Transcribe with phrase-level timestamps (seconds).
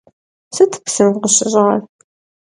[0.55, 1.79] Sıt psım khışış'ar?